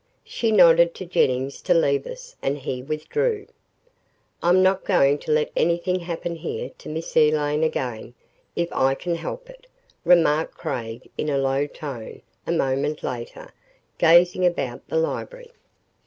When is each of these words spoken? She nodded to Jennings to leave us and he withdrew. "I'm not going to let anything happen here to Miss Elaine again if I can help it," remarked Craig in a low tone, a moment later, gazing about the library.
She 0.23 0.51
nodded 0.51 0.95
to 0.95 1.05
Jennings 1.05 1.61
to 1.61 1.75
leave 1.75 2.07
us 2.07 2.35
and 2.41 2.57
he 2.57 2.81
withdrew. 2.81 3.45
"I'm 4.41 4.63
not 4.63 4.83
going 4.83 5.19
to 5.19 5.31
let 5.31 5.51
anything 5.55 5.99
happen 5.99 6.37
here 6.37 6.71
to 6.79 6.89
Miss 6.89 7.15
Elaine 7.15 7.61
again 7.63 8.15
if 8.55 8.73
I 8.73 8.95
can 8.95 9.13
help 9.13 9.47
it," 9.47 9.67
remarked 10.03 10.55
Craig 10.57 11.07
in 11.19 11.29
a 11.29 11.37
low 11.37 11.67
tone, 11.67 12.23
a 12.47 12.51
moment 12.51 13.03
later, 13.03 13.53
gazing 13.99 14.43
about 14.43 14.87
the 14.87 14.97
library. 14.97 15.51